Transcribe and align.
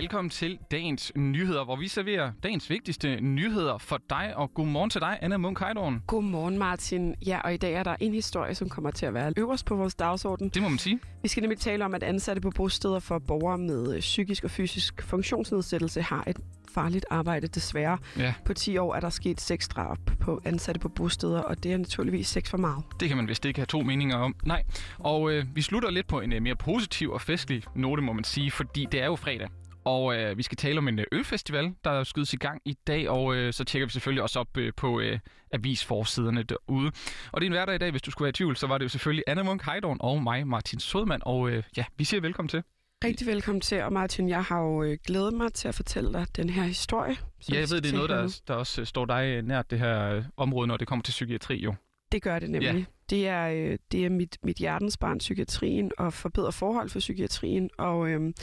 Velkommen 0.00 0.30
til 0.30 0.58
dagens 0.70 1.12
nyheder, 1.16 1.64
hvor 1.64 1.76
vi 1.76 1.88
serverer 1.88 2.32
dagens 2.42 2.70
vigtigste 2.70 3.20
nyheder 3.20 3.78
for 3.78 4.00
dig. 4.10 4.32
Og 4.36 4.54
godmorgen 4.54 4.90
til 4.90 5.00
dig, 5.00 5.18
Anna 5.22 5.36
Munk 5.36 5.58
Heidorn. 5.60 6.02
Godmorgen, 6.06 6.58
Martin. 6.58 7.14
Ja, 7.26 7.40
og 7.44 7.54
i 7.54 7.56
dag 7.56 7.72
er 7.72 7.82
der 7.82 7.96
en 8.00 8.14
historie, 8.14 8.54
som 8.54 8.68
kommer 8.68 8.90
til 8.90 9.06
at 9.06 9.14
være 9.14 9.32
øverst 9.36 9.66
på 9.66 9.76
vores 9.76 9.94
dagsorden. 9.94 10.48
Det 10.48 10.62
må 10.62 10.68
man 10.68 10.78
sige. 10.78 11.00
Vi 11.22 11.28
skal 11.28 11.40
nemlig 11.40 11.58
tale 11.58 11.84
om, 11.84 11.94
at 11.94 12.02
ansatte 12.02 12.42
på 12.42 12.50
bosteder 12.50 12.98
for 12.98 13.18
borgere 13.18 13.58
med 13.58 13.94
øh, 13.94 14.00
psykisk 14.00 14.44
og 14.44 14.50
fysisk 14.50 15.02
funktionsnedsættelse 15.02 16.02
har 16.02 16.24
et 16.26 16.38
farligt 16.74 17.06
arbejde, 17.10 17.46
desværre. 17.46 17.98
Ja. 18.18 18.34
På 18.44 18.54
10 18.54 18.78
år 18.78 18.94
er 18.94 19.00
der 19.00 19.10
sket 19.10 19.40
seks 19.40 19.68
drab 19.68 19.98
på 20.20 20.40
ansatte 20.44 20.80
på 20.80 20.88
bosteder, 20.88 21.40
og 21.40 21.62
det 21.62 21.72
er 21.72 21.76
naturligvis 21.76 22.26
seks 22.28 22.50
for 22.50 22.58
meget. 22.58 22.84
Det 23.00 23.08
kan 23.08 23.16
man 23.16 23.28
vist 23.28 23.44
ikke 23.44 23.58
have 23.58 23.66
to 23.66 23.82
meninger 23.82 24.16
om. 24.16 24.34
Nej. 24.44 24.64
Og 24.98 25.32
øh, 25.32 25.44
vi 25.54 25.62
slutter 25.62 25.90
lidt 25.90 26.06
på 26.06 26.20
en 26.20 26.32
øh, 26.32 26.42
mere 26.42 26.56
positiv 26.56 27.10
og 27.10 27.20
festlig 27.20 27.62
note, 27.74 28.02
må 28.02 28.12
man 28.12 28.24
sige, 28.24 28.50
fordi 28.50 28.86
det 28.92 29.02
er 29.02 29.06
jo 29.06 29.16
fredag. 29.16 29.48
Og 29.88 30.16
øh, 30.16 30.38
vi 30.38 30.42
skal 30.42 30.56
tale 30.56 30.78
om 30.78 30.88
en 30.88 30.98
øh, 30.98 31.04
ølfestival, 31.12 31.74
der 31.84 32.04
skydes 32.04 32.32
i 32.32 32.36
gang 32.36 32.62
i 32.64 32.76
dag, 32.86 33.08
og 33.08 33.36
øh, 33.36 33.52
så 33.52 33.64
tjekker 33.64 33.86
vi 33.86 33.92
selvfølgelig 33.92 34.22
også 34.22 34.38
op 34.40 34.56
øh, 34.56 34.72
på 34.76 35.00
øh, 35.00 35.18
avisforsiderne 35.52 36.42
derude. 36.42 36.92
Og 37.32 37.40
det 37.40 37.46
er 37.46 37.50
en 37.50 37.52
hverdag 37.52 37.74
i 37.74 37.78
dag, 37.78 37.90
hvis 37.90 38.02
du 38.02 38.10
skulle 38.10 38.26
være 38.26 38.30
i 38.30 38.32
tvivl, 38.32 38.56
så 38.56 38.66
var 38.66 38.78
det 38.78 38.84
jo 38.84 38.88
selvfølgelig 38.88 39.24
Anna 39.26 39.42
Munk 39.42 39.62
Heidorn 39.64 39.96
og 40.00 40.22
mig, 40.22 40.46
Martin 40.46 40.80
Sødman. 40.80 41.20
Og 41.22 41.50
øh, 41.50 41.62
ja, 41.76 41.84
vi 41.96 42.04
siger 42.04 42.20
velkommen 42.20 42.48
til. 42.48 42.62
Rigtig 43.04 43.26
velkommen 43.26 43.60
til, 43.60 43.82
og 43.82 43.92
Martin, 43.92 44.28
jeg 44.28 44.44
har 44.44 44.60
jo 44.60 44.82
øh, 44.82 44.98
glædet 45.06 45.34
mig 45.34 45.52
til 45.52 45.68
at 45.68 45.74
fortælle 45.74 46.12
dig 46.12 46.26
den 46.36 46.50
her 46.50 46.62
historie. 46.62 47.16
Ja, 47.50 47.58
jeg 47.58 47.70
ved, 47.70 47.80
det 47.80 47.92
er 47.92 47.96
noget, 47.96 48.10
nu. 48.10 48.16
der, 48.16 48.40
der 48.48 48.54
også 48.54 48.80
øh, 48.80 48.86
står 48.86 49.04
dig 49.04 49.42
nært 49.42 49.70
det 49.70 49.78
her 49.78 50.22
område, 50.36 50.66
når 50.66 50.76
det 50.76 50.88
kommer 50.88 51.02
til 51.02 51.12
psykiatri 51.12 51.56
jo. 51.56 51.74
Det 52.12 52.22
gør 52.22 52.38
det 52.38 52.50
nemlig. 52.50 52.74
Ja. 52.74 52.84
Det 53.10 53.28
er, 53.28 53.76
det 53.92 54.04
er 54.04 54.10
mit, 54.10 54.38
mit 54.42 54.56
hjertensbarn, 54.56 55.18
psykiatrien, 55.18 55.92
og 55.98 56.12
forbedre 56.12 56.52
forhold 56.52 56.88
for 56.88 56.98
psykiatrien. 56.98 57.70
Og 57.78 58.08
øhm, 58.08 58.34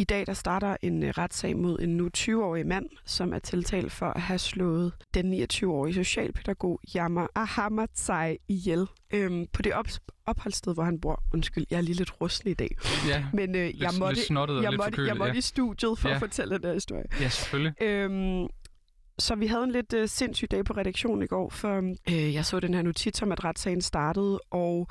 i 0.00 0.04
dag 0.04 0.26
der 0.26 0.32
starter 0.32 0.76
en 0.82 1.02
øh, 1.02 1.08
retssag 1.10 1.56
mod 1.56 1.78
en 1.78 1.96
nu 1.96 2.08
20-årig 2.18 2.66
mand, 2.66 2.86
som 3.04 3.32
er 3.32 3.38
tiltalt 3.38 3.92
for 3.92 4.06
at 4.06 4.20
have 4.20 4.38
slået 4.38 4.92
den 5.14 5.42
29-årige 5.44 5.94
socialpædagog 5.94 6.80
Yammer 6.96 7.26
Ahmadzai 7.34 8.36
ihjel 8.48 8.86
øhm, 9.10 9.46
på 9.52 9.62
det 9.62 9.74
op- 9.74 9.86
opholdssted, 10.26 10.74
hvor 10.74 10.82
han 10.84 11.00
bor. 11.00 11.22
Undskyld, 11.34 11.64
jeg 11.70 11.76
er 11.76 11.80
lige 11.80 11.94
lidt 11.96 12.20
rusten 12.20 12.50
i 12.50 12.54
dag. 12.54 12.76
Ja, 13.08 13.24
Men 13.32 13.54
øh, 13.54 13.66
lidt, 13.66 13.80
jeg 13.82 13.90
måtte, 13.98 14.14
lidt 14.14 14.26
snottet 14.26 14.62
jeg 14.62 14.72
måtte, 14.76 15.06
jeg 15.06 15.16
måtte 15.16 15.32
ja. 15.32 15.38
i 15.38 15.40
studiet 15.40 15.98
for 15.98 16.08
Ja. 16.08 16.14
at 16.14 16.20
fortælle 16.20 16.54
den 16.58 16.64
her 16.64 16.72
historie. 16.74 17.04
ja, 17.20 17.28
selvfølgelig. 17.28 17.82
Øhm, 17.82 18.46
så 19.18 19.34
vi 19.34 19.46
havde 19.46 19.64
en 19.64 19.70
lidt 19.72 19.92
øh, 19.92 20.08
sindssyg 20.08 20.50
dag 20.50 20.64
på 20.64 20.72
redaktionen 20.72 21.22
i 21.22 21.26
går, 21.26 21.50
for 21.50 21.78
øh, 22.10 22.34
jeg 22.34 22.44
så 22.44 22.60
den 22.60 22.74
her 22.74 22.82
notits 22.82 23.22
om, 23.22 23.32
at 23.32 23.44
retssagen 23.44 23.80
startede, 23.80 24.40
og 24.50 24.88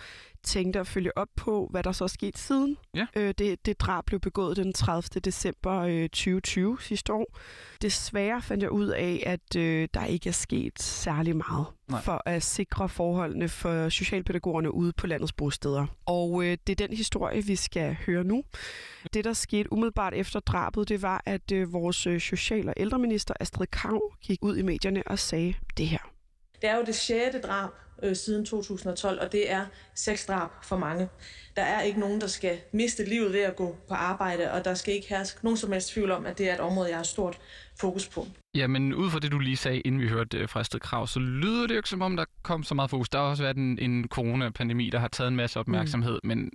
tænkte 0.48 0.80
at 0.80 0.88
følge 0.88 1.17
op 1.17 1.28
på, 1.36 1.67
hvad 1.72 1.84
der 1.84 1.92
så 1.92 2.03
er 2.03 2.08
sket 2.08 2.38
siden. 2.38 2.78
Ja. 2.95 3.06
Øh, 3.16 3.34
det, 3.38 3.66
det 3.66 3.80
drab 3.80 4.06
blev 4.06 4.20
begået 4.20 4.58
den 4.58 4.73
30. 4.73 5.20
december 5.20 5.80
øh, 5.80 6.09
2020 6.09 6.78
sidste 6.81 7.14
år. 7.14 7.38
Desværre 7.81 8.42
fandt 8.42 8.64
jeg 8.64 8.72
ud 8.72 8.88
af, 8.88 9.23
at 9.25 9.56
øh, 9.56 9.88
der 9.94 10.06
ikke 10.06 10.30
er 10.30 10.34
sket 10.34 10.81
særlig 10.81 11.36
meget 11.36 11.66
Nej. 11.90 12.02
for 12.02 12.22
at 12.25 12.44
sikre 12.44 12.90
forholdene 12.90 13.50
for 13.50 13.90
socialpædagogerne 13.90 14.73
ude 14.73 14.94
på 14.98 15.08
landets 15.08 15.34
bosteder. 15.34 15.86
Og 16.06 16.44
øh, 16.44 16.58
det 16.68 16.81
er 16.81 16.88
den 16.88 16.98
historie, 16.98 17.45
vi 17.45 17.56
skal 17.56 17.98
høre 18.06 18.23
nu. 18.23 18.44
Det, 19.14 19.23
der 19.25 19.34
skete 19.34 19.73
umiddelbart 19.73 20.14
efter 20.14 20.40
drabet, 20.40 20.90
det 20.90 21.02
var, 21.02 21.22
at 21.25 21.52
øh, 21.52 21.73
vores 21.73 22.08
øh, 22.08 22.20
social- 22.20 22.68
og 22.68 22.73
ældreminister 22.78 23.34
Astrid 23.40 23.68
Krav 23.68 24.02
gik 24.22 24.40
ud 24.42 24.58
i 24.58 24.62
medierne 24.62 25.03
og 25.06 25.20
sagde 25.20 25.53
det 25.78 25.88
her. 25.88 26.16
Det 26.61 26.69
er 26.69 26.75
jo 26.75 26.83
det 26.86 26.95
sjette 26.95 27.41
drab 27.41 27.69
øh, 28.03 28.16
siden 28.16 28.45
2012, 28.45 29.19
og 29.22 29.31
det 29.31 29.52
er 29.52 29.66
seks 29.95 30.25
drab 30.25 30.50
for 30.63 30.77
mange. 30.77 31.08
Der 31.55 31.61
er 31.63 31.81
ikke 31.81 32.00
nogen, 32.00 32.22
der 32.22 32.27
skal 32.27 32.58
miste 32.72 33.05
livet 33.05 33.33
ved 33.33 33.39
at 33.41 33.55
gå 33.55 33.75
på 33.88 33.94
arbejde, 33.94 34.51
og 34.51 34.66
der 34.66 34.73
skal 34.73 34.94
ikke 34.94 35.07
herske 35.09 35.40
nogen 35.44 35.57
som 35.57 35.72
helst 35.72 35.90
tvivl 35.90 36.12
om, 36.12 36.25
at 36.25 36.38
det 36.38 36.50
er 36.50 36.53
et 36.53 36.59
område, 36.59 36.90
jeg 36.90 36.97
har 36.97 37.03
stort 37.03 37.38
fokus 37.79 38.07
på. 38.07 38.28
Ja, 38.56 38.68
men 38.68 38.94
ud 38.94 39.09
fra 39.12 39.19
det, 39.19 39.31
du 39.31 39.40
lige 39.40 39.57
sagde, 39.57 39.79
inden 39.79 40.01
vi 40.01 40.07
hørte 40.07 40.38
øh, 40.38 40.50
fra 40.50 40.59
Astrid 40.59 40.79
Krav, 40.79 41.07
så 41.07 41.19
lyder 41.19 41.62
det 41.68 41.73
jo 41.73 41.79
ikke 41.79 41.90
som 41.90 42.01
om, 42.01 42.16
der 42.16 42.25
kom 42.44 42.63
så 42.63 42.75
meget 42.75 42.89
fokus. 42.89 43.09
Der 43.09 43.19
har 43.19 43.25
også 43.25 43.44
været 43.44 43.57
en, 43.57 43.79
en 43.79 44.07
coronapandemi, 44.07 44.89
der 44.89 45.00
har 45.00 45.07
taget 45.07 45.28
en 45.28 45.35
masse 45.35 45.59
opmærksomhed, 45.59 46.19
mm. 46.24 46.28
men 46.28 46.51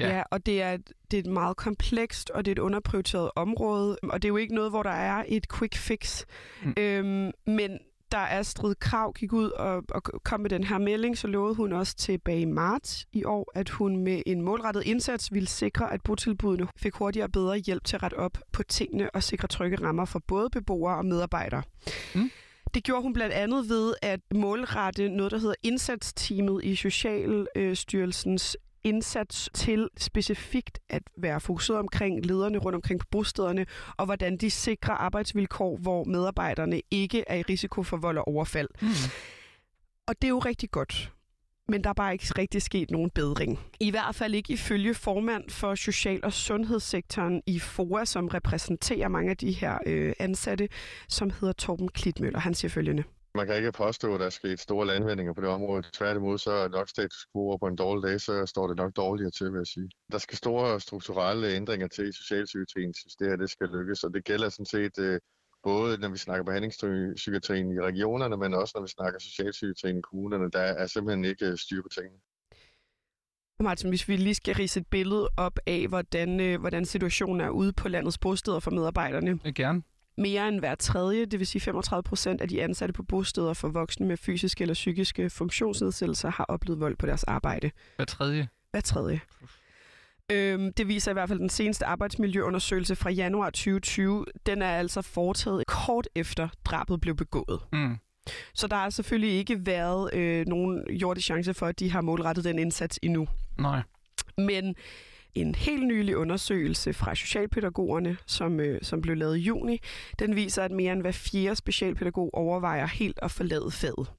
Ja. 0.00 0.16
Ja, 0.16 0.22
og 0.30 0.46
det 0.46 0.62
er, 0.62 0.72
et- 0.72 0.92
det 1.10 1.16
er 1.16 1.20
et 1.20 1.26
meget 1.30 1.56
komplekst, 1.56 2.30
og 2.30 2.44
det 2.44 2.50
er 2.50 2.54
et 2.54 2.58
underprioriteret 2.58 3.30
område, 3.36 3.98
og 4.02 4.22
det 4.22 4.28
er 4.28 4.30
jo 4.30 4.36
ikke 4.36 4.54
noget, 4.54 4.70
hvor 4.70 4.82
der 4.82 4.90
er 4.90 5.24
et 5.28 5.46
quick 5.58 5.76
fix. 5.76 6.24
Mm. 6.62 6.74
Øhm, 6.76 7.30
men 7.46 7.78
da 8.12 8.16
Astrid 8.16 8.74
Krav 8.74 9.12
gik 9.12 9.32
ud 9.32 9.50
og, 9.50 9.82
og 9.90 10.02
kom 10.02 10.40
med 10.40 10.50
den 10.50 10.64
her 10.64 10.78
melding, 10.78 11.18
så 11.18 11.26
lovede 11.26 11.54
hun 11.54 11.72
også 11.72 11.96
tilbage 11.96 12.40
i 12.40 12.44
marts 12.44 13.06
i 13.12 13.24
år, 13.24 13.52
at 13.54 13.70
hun 13.70 13.96
med 13.96 14.22
en 14.26 14.42
målrettet 14.42 14.82
indsats 14.86 15.32
ville 15.32 15.48
sikre, 15.48 15.92
at 15.92 16.02
botilbudene 16.02 16.68
fik 16.76 16.94
hurtigere 16.94 17.26
og 17.26 17.32
bedre 17.32 17.56
hjælp 17.56 17.84
til 17.84 17.96
at 17.96 18.02
rette 18.02 18.14
op 18.14 18.38
på 18.52 18.62
tingene 18.62 19.10
og 19.10 19.22
sikre 19.22 19.48
trygge 19.48 19.76
rammer 19.86 20.04
for 20.04 20.22
både 20.28 20.50
beboere 20.50 20.96
og 20.96 21.06
medarbejdere. 21.06 21.62
Mm. 22.14 22.30
Det 22.74 22.84
gjorde 22.84 23.02
hun 23.02 23.12
blandt 23.12 23.34
andet 23.34 23.68
ved 23.68 23.94
at 24.02 24.20
målrette 24.34 25.08
noget, 25.08 25.32
der 25.32 25.38
hedder 25.38 25.54
indsatsteamet 25.62 26.64
i 26.64 26.74
Socialstyrelsens 26.74 28.56
indsats 28.88 29.50
til 29.54 29.88
specifikt 29.96 30.78
at 30.88 31.02
være 31.16 31.40
fokuseret 31.40 31.78
omkring 31.78 32.26
lederne 32.26 32.58
rundt 32.58 32.76
omkring 32.76 33.00
på 33.00 33.06
bostederne, 33.10 33.66
og 33.96 34.04
hvordan 34.04 34.36
de 34.36 34.50
sikrer 34.50 34.94
arbejdsvilkår, 34.94 35.76
hvor 35.76 36.04
medarbejderne 36.04 36.80
ikke 36.90 37.24
er 37.26 37.36
i 37.36 37.42
risiko 37.42 37.82
for 37.82 37.96
vold 37.96 38.18
og 38.18 38.28
overfald. 38.28 38.68
mm. 38.82 38.88
Og 40.06 40.14
det 40.22 40.24
er 40.24 40.28
jo 40.28 40.38
rigtig 40.38 40.70
godt. 40.70 41.12
Men 41.68 41.84
der 41.84 41.90
er 41.90 41.94
bare 41.94 42.12
ikke 42.12 42.26
rigtig 42.38 42.62
sket 42.62 42.90
nogen 42.90 43.10
bedring. 43.10 43.58
I 43.80 43.90
hvert 43.90 44.14
fald 44.14 44.34
ikke 44.34 44.52
ifølge 44.52 44.94
formand 44.94 45.50
for 45.50 45.74
social- 45.74 46.24
og 46.24 46.32
sundhedssektoren 46.32 47.42
i 47.46 47.58
FOA, 47.58 48.04
som 48.04 48.28
repræsenterer 48.28 49.08
mange 49.08 49.30
af 49.30 49.36
de 49.36 49.52
her 49.52 49.78
øh, 49.86 50.12
ansatte, 50.18 50.68
som 51.08 51.30
hedder 51.30 51.52
Torben 51.52 51.88
Klitmøller. 51.88 52.40
Han 52.40 52.54
siger 52.54 52.70
følgende. 52.70 53.04
Man 53.38 53.46
kan 53.46 53.56
ikke 53.56 53.72
påstå, 53.72 54.14
at 54.14 54.20
der 54.20 54.26
er 54.26 54.30
sket 54.30 54.60
store 54.60 54.86
landvindinger 54.86 55.32
på 55.32 55.40
det 55.40 55.48
område. 55.48 55.82
Tværtimod 55.92 56.38
så 56.38 56.50
er 56.50 56.68
nok 56.68 56.88
status 56.88 57.26
quo, 57.32 57.48
og 57.48 57.60
på 57.60 57.66
en 57.66 57.76
dårlig 57.76 58.02
dag, 58.10 58.20
så 58.20 58.46
står 58.46 58.66
det 58.66 58.76
nok 58.76 58.96
dårligere 58.96 59.30
til, 59.30 59.52
vil 59.52 59.58
jeg 59.58 59.66
sige. 59.66 59.90
Der 60.12 60.18
skal 60.18 60.36
store 60.38 60.80
strukturelle 60.80 61.54
ændringer 61.58 61.88
til 61.88 62.08
i 62.08 62.12
socialpsykiatrien, 62.12 62.92
hvis 63.04 63.14
det 63.18 63.28
her 63.28 63.36
det 63.36 63.50
skal 63.50 63.68
lykkes, 63.68 64.04
og 64.04 64.14
det 64.14 64.24
gælder 64.24 64.48
sådan 64.48 64.66
set 64.66 64.98
øh, 64.98 65.20
både 65.62 65.98
når 65.98 66.08
vi 66.08 66.18
snakker 66.18 66.44
behandlingspsykiatrien 66.44 67.72
i 67.72 67.80
regionerne, 67.80 68.36
men 68.36 68.54
også 68.54 68.72
når 68.76 68.82
vi 68.82 68.88
snakker 68.88 69.18
socialpsykiatrien 69.20 69.98
i 69.98 70.00
kommunerne. 70.00 70.50
Der 70.50 70.60
er 70.82 70.86
simpelthen 70.86 71.24
ikke 71.24 71.46
øh, 71.46 71.58
styr 71.58 71.82
på 71.82 71.88
tingene. 71.88 72.18
Martin, 73.60 73.88
hvis 73.88 74.08
vi 74.08 74.16
lige 74.16 74.34
skal 74.34 74.54
rise 74.54 74.80
et 74.80 74.86
billede 74.86 75.28
op 75.36 75.58
af, 75.66 75.88
hvordan, 75.88 76.40
øh, 76.40 76.60
hvordan 76.60 76.84
situationen 76.84 77.40
er 77.40 77.50
ude 77.50 77.72
på 77.72 77.88
landets 77.88 78.18
bosteder 78.18 78.60
for 78.60 78.70
medarbejderne. 78.70 79.30
Øh, 79.46 79.54
gerne. 79.54 79.82
Mere 80.18 80.48
end 80.48 80.58
hver 80.58 80.74
tredje, 80.74 81.24
det 81.24 81.38
vil 81.38 81.46
sige 81.46 81.60
35 81.60 82.02
procent 82.02 82.40
af 82.40 82.48
de 82.48 82.62
ansatte 82.62 82.92
på 82.92 83.02
bosteder 83.02 83.54
for 83.54 83.68
voksne 83.68 84.06
med 84.06 84.16
fysiske 84.16 84.62
eller 84.62 84.74
psykiske 84.74 85.30
funktionsnedsættelser, 85.30 86.30
har 86.30 86.44
oplevet 86.44 86.80
vold 86.80 86.96
på 86.96 87.06
deres 87.06 87.24
arbejde. 87.24 87.70
Hver 87.96 88.04
tredje. 88.04 88.48
Hver 88.70 88.80
tredje. 88.80 89.20
Øhm, 90.32 90.72
det 90.72 90.88
viser 90.88 91.10
i 91.10 91.12
hvert 91.12 91.28
fald 91.28 91.38
den 91.38 91.48
seneste 91.48 91.86
arbejdsmiljøundersøgelse 91.86 92.96
fra 92.96 93.10
januar 93.10 93.50
2020. 93.50 94.24
Den 94.46 94.62
er 94.62 94.70
altså 94.70 95.02
foretaget 95.02 95.66
kort 95.66 96.08
efter 96.14 96.48
drabet 96.64 97.00
blev 97.00 97.14
begået. 97.14 97.60
Mm. 97.72 97.96
Så 98.54 98.66
der 98.66 98.76
har 98.76 98.90
selvfølgelig 98.90 99.34
ikke 99.34 99.66
været 99.66 100.14
øh, 100.14 100.46
nogen 100.46 100.90
jordig 100.90 101.22
chance 101.22 101.54
for, 101.54 101.66
at 101.66 101.78
de 101.78 101.90
har 101.90 102.00
målrettet 102.00 102.44
den 102.44 102.58
indsats 102.58 102.98
endnu. 103.02 103.28
Nej. 103.58 103.82
Men 104.38 104.76
en 105.40 105.54
helt 105.54 105.86
nylig 105.86 106.16
undersøgelse 106.16 106.92
fra 106.92 107.14
Socialpædagogerne, 107.14 108.16
som, 108.26 108.60
øh, 108.60 108.78
som 108.82 109.00
blev 109.00 109.16
lavet 109.16 109.36
i 109.36 109.40
juni, 109.40 109.80
den 110.18 110.36
viser, 110.36 110.62
at 110.62 110.70
mere 110.70 110.92
end 110.92 111.00
hver 111.00 111.12
fjerde 111.12 111.56
specialpædagog 111.56 112.30
overvejer 112.34 112.86
helt 112.86 113.18
at 113.22 113.30
forlade 113.30 113.70
faget. 113.70 114.12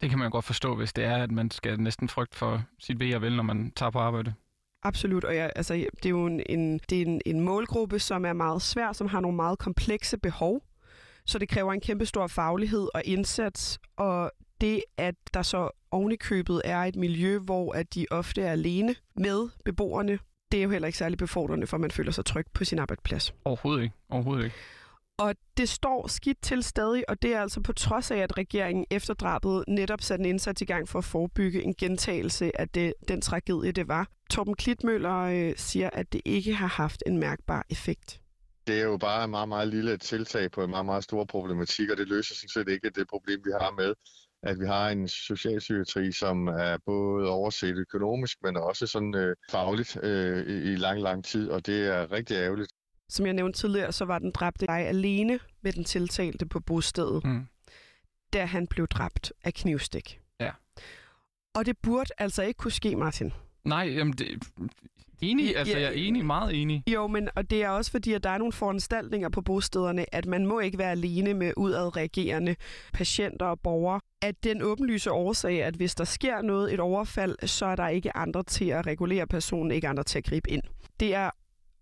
Det 0.00 0.10
kan 0.10 0.18
man 0.18 0.26
jo 0.26 0.32
godt 0.32 0.44
forstå, 0.44 0.76
hvis 0.76 0.92
det 0.92 1.04
er, 1.04 1.16
at 1.16 1.30
man 1.30 1.50
skal 1.50 1.80
næsten 1.80 2.08
frygte 2.08 2.38
for 2.38 2.62
sit 2.78 3.00
ved 3.00 3.14
og 3.14 3.22
vel, 3.22 3.36
når 3.36 3.42
man 3.42 3.72
tager 3.76 3.90
på 3.90 3.98
arbejde. 3.98 4.34
Absolut, 4.82 5.24
og 5.24 5.36
jeg, 5.36 5.52
altså, 5.56 5.74
det 5.74 6.06
er 6.06 6.10
jo 6.10 6.26
en, 6.26 6.42
en, 6.48 6.80
det 6.90 7.02
er 7.02 7.06
en, 7.06 7.20
en 7.26 7.40
målgruppe, 7.40 7.98
som 7.98 8.24
er 8.24 8.32
meget 8.32 8.62
svær, 8.62 8.92
som 8.92 9.08
har 9.08 9.20
nogle 9.20 9.36
meget 9.36 9.58
komplekse 9.58 10.18
behov. 10.18 10.62
Så 11.26 11.38
det 11.38 11.48
kræver 11.48 11.72
en 11.72 11.80
kæmpe 11.80 12.06
stor 12.06 12.26
faglighed 12.26 12.88
og 12.94 13.02
indsats, 13.04 13.78
og 13.96 14.32
det, 14.60 14.82
at 14.96 15.14
der 15.34 15.42
så 15.42 15.70
oven 15.90 16.12
i 16.12 16.16
købet 16.16 16.62
er 16.64 16.78
et 16.78 16.96
miljø, 16.96 17.38
hvor 17.38 17.72
at 17.72 17.94
de 17.94 18.06
ofte 18.10 18.42
er 18.42 18.52
alene 18.52 18.94
med 19.16 19.48
beboerne, 19.64 20.18
det 20.52 20.58
er 20.58 20.62
jo 20.62 20.70
heller 20.70 20.86
ikke 20.86 20.98
særlig 20.98 21.18
befordrende, 21.18 21.66
for 21.66 21.78
man 21.78 21.90
føler 21.90 22.12
sig 22.12 22.24
tryg 22.24 22.46
på 22.54 22.64
sin 22.64 22.78
arbejdsplads. 22.78 23.34
Overhovedet 23.44 23.82
ikke. 23.82 23.94
Overhovedet 24.10 24.44
ikke. 24.44 24.56
Og 25.18 25.34
det 25.56 25.68
står 25.68 26.08
skidt 26.08 26.42
til 26.42 26.62
stadig, 26.62 27.10
og 27.10 27.22
det 27.22 27.34
er 27.34 27.40
altså 27.40 27.60
på 27.60 27.72
trods 27.72 28.10
af, 28.10 28.16
at 28.16 28.38
regeringen 28.38 28.86
efter 28.90 29.14
drabet 29.14 29.64
netop 29.68 30.00
satte 30.00 30.22
en 30.22 30.28
indsats 30.28 30.62
i 30.62 30.64
gang 30.64 30.88
for 30.88 30.98
at 30.98 31.04
forebygge 31.04 31.62
en 31.62 31.74
gentagelse 31.74 32.60
af 32.60 32.68
det, 32.68 32.94
den 33.08 33.20
tragedie, 33.20 33.72
det 33.72 33.88
var. 33.88 34.08
Torben 34.30 34.54
Klitmøller 34.54 35.18
øh, 35.18 35.52
siger, 35.56 35.90
at 35.92 36.12
det 36.12 36.20
ikke 36.24 36.54
har 36.54 36.66
haft 36.66 37.02
en 37.06 37.18
mærkbar 37.18 37.66
effekt. 37.70 38.20
Det 38.66 38.80
er 38.80 38.84
jo 38.84 38.96
bare 38.96 39.24
en 39.24 39.30
meget, 39.30 39.48
meget 39.48 39.68
lille 39.68 39.96
tiltag 39.96 40.50
på 40.50 40.64
en 40.64 40.70
meget, 40.70 40.86
meget 40.86 41.04
stor 41.04 41.24
problematik, 41.24 41.90
og 41.90 41.96
det 41.96 42.08
løser 42.08 42.34
sådan 42.34 42.48
set 42.48 42.68
ikke 42.68 42.90
det 42.90 43.08
problem, 43.08 43.40
vi 43.44 43.50
har 43.60 43.70
med, 43.70 43.94
at 44.42 44.60
vi 44.60 44.66
har 44.66 44.88
en 44.90 45.08
socialpsykiatri, 45.08 46.12
som 46.12 46.46
er 46.48 46.78
både 46.86 47.28
overset 47.30 47.76
økonomisk, 47.76 48.38
men 48.42 48.56
også 48.56 48.86
sådan 48.86 49.14
øh, 49.14 49.36
fagligt 49.50 49.96
øh, 50.02 50.46
i, 50.46 50.72
i 50.72 50.76
lang, 50.76 51.00
lang 51.02 51.24
tid, 51.24 51.48
og 51.50 51.66
det 51.66 51.86
er 51.86 52.12
rigtig 52.12 52.34
ærgerligt. 52.34 52.72
Som 53.08 53.26
jeg 53.26 53.34
nævnte 53.34 53.58
tidligere, 53.58 53.92
så 53.92 54.04
var 54.04 54.18
den 54.18 54.30
dræbte 54.30 54.66
jeg 54.68 54.86
alene 54.86 55.38
med 55.62 55.72
den 55.72 55.84
tiltalte 55.84 56.46
på 56.46 56.60
bostedet, 56.60 57.24
Mm. 57.24 57.46
da 58.32 58.44
han 58.44 58.66
blev 58.66 58.86
dræbt 58.88 59.32
af 59.44 59.54
knivstik. 59.54 60.20
Ja. 60.40 60.50
Og 61.54 61.66
det 61.66 61.76
burde 61.82 62.10
altså 62.18 62.42
ikke 62.42 62.58
kunne 62.58 62.70
ske, 62.72 62.96
Martin. 62.96 63.32
Nej, 63.64 63.92
jamen 63.96 64.12
det, 64.12 64.42
enig, 65.20 65.56
altså 65.56 65.76
ja. 65.76 65.82
jeg 65.82 65.88
er 65.88 65.96
enig, 65.96 66.24
meget 66.24 66.62
enig. 66.62 66.82
Jo, 66.86 67.06
men 67.06 67.28
og 67.36 67.50
det 67.50 67.62
er 67.62 67.68
også 67.68 67.90
fordi, 67.90 68.12
at 68.12 68.24
der 68.24 68.30
er 68.30 68.38
nogle 68.38 68.52
foranstaltninger 68.52 69.28
på 69.28 69.42
bostederne, 69.42 70.14
at 70.14 70.26
man 70.26 70.46
må 70.46 70.60
ikke 70.60 70.78
være 70.78 70.90
alene 70.90 71.34
med 71.34 71.52
udadreagerende 71.56 72.56
patienter 72.92 73.46
og 73.46 73.60
borgere. 73.60 74.00
At 74.22 74.44
den 74.44 74.62
åbenlyse 74.62 75.12
årsag, 75.12 75.62
at 75.62 75.74
hvis 75.74 75.94
der 75.94 76.04
sker 76.04 76.42
noget, 76.42 76.74
et 76.74 76.80
overfald, 76.80 77.46
så 77.46 77.66
er 77.66 77.76
der 77.76 77.88
ikke 77.88 78.16
andre 78.16 78.42
til 78.42 78.64
at 78.64 78.86
regulere 78.86 79.26
personen, 79.26 79.70
ikke 79.70 79.88
andre 79.88 80.02
til 80.02 80.18
at 80.18 80.24
gribe 80.24 80.50
ind. 80.50 80.62
Det 81.00 81.14
er 81.14 81.30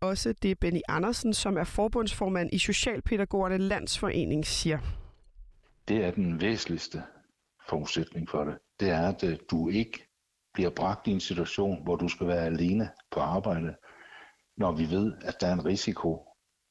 også 0.00 0.34
det, 0.42 0.58
Benny 0.58 0.80
Andersen, 0.88 1.34
som 1.34 1.56
er 1.56 1.64
forbundsformand 1.64 2.50
i 2.52 2.58
Socialpædagogerne 2.58 3.58
Landsforening, 3.58 4.46
siger. 4.46 4.78
det 5.88 6.04
er 6.04 6.10
den 6.10 6.40
væsentligste 6.40 7.02
forudsætning 7.68 8.28
for 8.28 8.44
det. 8.44 8.54
Det 8.80 8.90
er, 8.90 9.08
at 9.08 9.24
øh, 9.24 9.36
du 9.50 9.68
ikke 9.68 10.07
bliver 10.58 10.70
bragt 10.70 11.06
i 11.06 11.10
en 11.10 11.20
situation, 11.20 11.82
hvor 11.82 11.96
du 11.96 12.08
skal 12.08 12.26
være 12.26 12.44
alene 12.46 12.90
på 13.10 13.20
arbejde, 13.20 13.74
når 14.56 14.72
vi 14.72 14.90
ved, 14.90 15.12
at 15.20 15.34
der 15.40 15.46
er 15.46 15.52
en 15.52 15.64
risiko, 15.64 16.26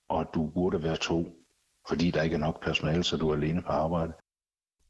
og 0.09 0.21
at 0.21 0.27
du 0.33 0.47
burde 0.53 0.83
være 0.83 0.97
to, 0.97 1.35
fordi 1.89 2.11
der 2.11 2.21
ikke 2.21 2.33
er 2.33 2.39
nok 2.39 2.63
personale, 2.63 3.03
så 3.03 3.17
du 3.17 3.29
er 3.29 3.35
alene 3.35 3.61
på 3.61 3.67
arbejde. 3.67 4.13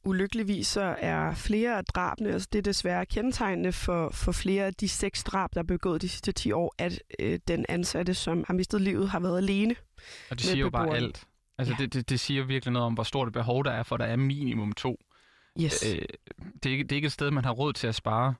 Ulykkeligvis 0.05 0.67
så 0.67 0.95
er 0.99 1.33
flere 1.33 1.77
af 1.77 1.85
drabene, 1.85 2.29
altså 2.29 2.47
det 2.51 2.59
er 2.59 2.63
desværre 2.63 3.05
kendetegnende 3.05 3.71
for, 3.71 4.09
for 4.09 4.31
flere 4.31 4.65
af 4.65 4.73
de 4.73 4.89
seks 4.89 5.23
drab, 5.23 5.49
der 5.53 5.59
er 5.59 5.63
begået 5.63 6.01
de 6.01 6.09
sidste 6.09 6.31
10 6.31 6.51
år, 6.51 6.75
at 6.77 7.01
øh, 7.19 7.39
den 7.47 7.65
ansatte, 7.69 8.13
som 8.13 8.44
har 8.47 8.53
mistet 8.53 8.81
livet, 8.81 9.09
har 9.09 9.19
været 9.19 9.38
alene. 9.38 9.75
Og 10.29 10.29
det 10.29 10.31
med 10.31 10.38
siger 10.38 10.57
jo 10.57 10.69
bare 10.69 10.95
alt. 10.95 11.25
Altså 11.57 11.73
Ja. 11.79 11.83
det, 11.83 11.94
det, 11.94 12.09
det 12.09 12.19
siger 12.19 12.45
virkelig 12.45 12.71
noget 12.73 12.85
om, 12.85 12.94
hvor 12.94 13.03
stort 13.03 13.27
et 13.27 13.33
behov 13.33 13.63
der 13.63 13.71
er, 13.71 13.83
for 13.83 13.97
der 13.97 14.05
er 14.05 14.15
minimum 14.15 14.71
to. 14.71 14.99
Yes. 15.61 15.83
Øh, 15.85 16.01
det, 16.63 16.65
er 16.65 16.69
ikke, 16.69 16.83
det 16.83 16.91
er 16.91 16.95
ikke 16.95 17.05
et 17.05 17.11
sted, 17.11 17.31
man 17.31 17.45
har 17.45 17.51
råd 17.51 17.73
til 17.73 17.88
at 17.88 17.95
spare. 17.95 18.35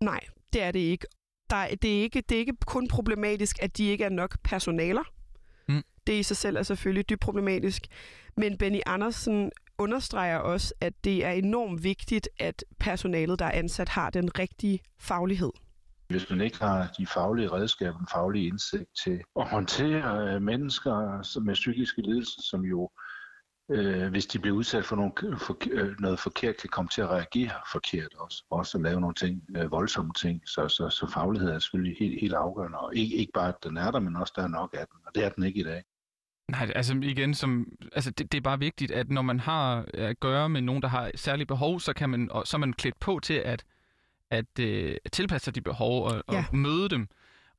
Nej, 0.00 0.20
det 0.52 0.62
er 0.62 0.70
det 0.70 0.78
ikke. 0.80 1.06
Der, 1.50 1.56
er- 1.56 1.74
det, 1.74 1.98
er 1.98 2.02
ikke. 2.02 2.20
det 2.20 2.34
er 2.34 2.38
ikke 2.38 2.56
kun 2.66 2.88
problematisk, 2.88 3.62
at 3.62 3.76
de 3.76 3.84
ikke 3.84 4.04
er 4.04 4.08
nok 4.08 4.38
personaler. 4.44 5.02
Mm. 5.68 5.82
Det 6.06 6.12
i 6.12 6.22
sig 6.22 6.36
selv 6.36 6.56
er 6.56 6.62
selvfølgelig 6.62 7.08
dybt 7.10 7.20
problematisk. 7.20 7.82
Men 8.36 8.58
Benny 8.58 8.80
Andersen 8.86 9.52
understreger 9.78 10.36
også, 10.38 10.74
at 10.80 10.92
det 11.04 11.24
er 11.24 11.30
enormt 11.30 11.84
vigtigt, 11.84 12.28
at 12.40 12.64
personalet, 12.80 13.38
der 13.38 13.44
er 13.44 13.50
ansat, 13.52 13.88
har 13.88 14.10
den 14.10 14.38
rigtige 14.38 14.80
faglighed. 15.00 15.50
Hvis 16.08 16.30
man 16.30 16.40
ikke 16.40 16.58
har 16.58 16.94
de 16.98 17.06
faglige 17.06 17.52
redskaber, 17.52 17.98
den 17.98 18.06
faglige 18.12 18.46
indsigt 18.46 18.84
til 19.04 19.20
at 19.38 19.48
håndtere 19.48 20.34
øh, 20.34 20.42
mennesker 20.42 21.40
med 21.40 21.54
psykiske 21.54 22.02
lidelser, 22.02 22.40
som 22.50 22.64
jo, 22.64 22.90
øh, 23.70 24.08
hvis 24.10 24.26
de 24.26 24.38
bliver 24.38 24.56
udsat 24.56 24.84
for, 24.84 24.96
nogle, 24.96 25.12
for 25.38 25.56
øh, 25.70 26.00
noget 26.00 26.18
forkert, 26.20 26.56
kan 26.56 26.68
komme 26.70 26.88
til 26.88 27.00
at 27.00 27.08
reagere 27.08 27.52
forkert 27.72 28.14
også. 28.18 28.44
Også 28.50 28.78
at 28.78 28.84
lave 28.84 29.00
nogle 29.00 29.14
ting, 29.14 29.42
øh, 29.56 29.70
voldsomme 29.70 30.12
ting. 30.12 30.42
Så, 30.46 30.68
så, 30.68 30.90
så 30.90 31.10
faglighed 31.14 31.50
er 31.50 31.58
selvfølgelig 31.58 31.96
helt, 32.00 32.20
helt 32.20 32.34
afgørende. 32.34 32.78
Og 32.78 32.96
ikke, 32.96 33.16
ikke 33.16 33.32
bare, 33.34 33.48
at 33.48 33.54
den 33.64 33.76
er 33.76 33.90
der, 33.90 34.00
men 34.00 34.16
også, 34.16 34.32
der 34.36 34.42
er 34.42 34.48
nok 34.48 34.74
af 34.78 34.86
den. 34.86 34.96
Og 35.06 35.14
det 35.14 35.24
er 35.24 35.28
den 35.28 35.44
ikke 35.44 35.60
i 35.60 35.64
dag. 35.64 35.82
Nej, 36.50 36.72
altså 36.74 36.94
igen, 37.02 37.34
som, 37.34 37.66
altså 37.92 38.10
det, 38.10 38.32
det 38.32 38.38
er 38.38 38.42
bare 38.42 38.58
vigtigt, 38.58 38.90
at 38.92 39.10
når 39.10 39.22
man 39.22 39.40
har 39.40 39.84
at 39.94 40.20
gøre 40.20 40.48
med 40.48 40.60
nogen, 40.60 40.82
der 40.82 40.88
har 40.88 41.10
særlige 41.14 41.46
behov, 41.46 41.80
så, 41.80 41.92
kan 41.92 42.10
man, 42.10 42.30
og, 42.30 42.46
så 42.46 42.56
er 42.56 42.58
man 42.58 42.72
klædt 42.72 43.00
på 43.00 43.20
til 43.22 43.34
at, 43.34 43.64
at, 44.30 44.58
øh, 44.60 44.96
tilpasse 45.12 45.44
sig 45.44 45.54
de 45.54 45.60
behov 45.60 46.04
og, 46.04 46.22
Ja. 46.32 46.44
og 46.50 46.56
møde 46.56 46.88
dem. 46.88 47.08